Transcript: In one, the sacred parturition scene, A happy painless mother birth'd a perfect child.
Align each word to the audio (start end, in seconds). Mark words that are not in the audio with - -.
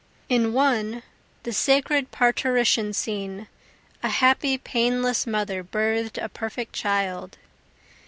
In 0.29 0.51
one, 0.51 1.03
the 1.43 1.53
sacred 1.53 2.09
parturition 2.09 2.91
scene, 2.91 3.47
A 4.01 4.09
happy 4.09 4.57
painless 4.57 5.27
mother 5.27 5.61
birth'd 5.61 6.17
a 6.17 6.27
perfect 6.27 6.73
child. 6.73 7.37